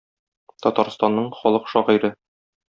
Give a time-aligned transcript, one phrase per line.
[0.67, 2.15] Татарстанның халык шагыйре.